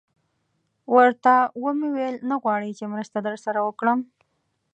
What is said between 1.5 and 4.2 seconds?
ومې ویل: نه غواړئ چې مرسته در سره وکړم؟